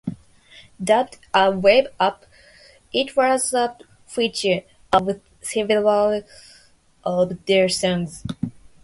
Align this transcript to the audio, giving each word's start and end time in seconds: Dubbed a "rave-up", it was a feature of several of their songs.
Dubbed 0.83 1.19
a 1.31 1.53
"rave-up", 1.53 2.25
it 2.91 3.15
was 3.15 3.53
a 3.53 3.77
feature 4.07 4.61
of 4.91 5.21
several 5.43 6.23
of 7.03 7.45
their 7.45 7.69
songs. 7.69 8.23